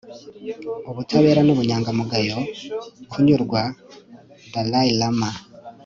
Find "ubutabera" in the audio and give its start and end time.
0.89-1.41